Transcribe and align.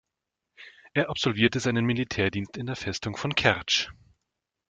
Er 0.95 1.11
absolvierte 1.11 1.59
seinen 1.59 1.85
Militärdienst 1.85 2.57
in 2.57 2.65
der 2.65 2.75
Festung 2.75 3.15
von 3.17 3.35
Kertsch. 3.35 3.89